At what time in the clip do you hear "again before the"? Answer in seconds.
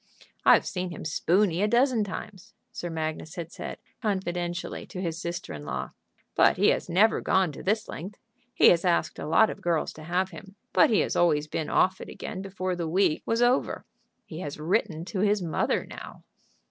12.09-12.89